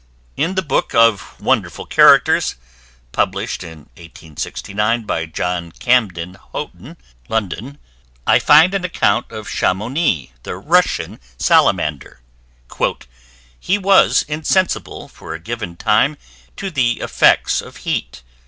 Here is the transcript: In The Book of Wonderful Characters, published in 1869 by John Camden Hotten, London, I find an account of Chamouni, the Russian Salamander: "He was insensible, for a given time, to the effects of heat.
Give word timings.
In 0.35 0.55
The 0.55 0.63
Book 0.63 0.95
of 0.95 1.39
Wonderful 1.39 1.85
Characters, 1.85 2.55
published 3.11 3.61
in 3.63 3.81
1869 4.01 5.03
by 5.03 5.27
John 5.27 5.71
Camden 5.73 6.33
Hotten, 6.53 6.97
London, 7.29 7.77
I 8.25 8.39
find 8.39 8.73
an 8.73 8.83
account 8.83 9.29
of 9.31 9.47
Chamouni, 9.47 10.31
the 10.41 10.55
Russian 10.57 11.19
Salamander: 11.37 12.19
"He 13.59 13.77
was 13.77 14.23
insensible, 14.27 15.07
for 15.07 15.35
a 15.35 15.39
given 15.39 15.77
time, 15.77 16.17
to 16.57 16.71
the 16.71 16.99
effects 16.99 17.61
of 17.61 17.77
heat. 17.85 18.23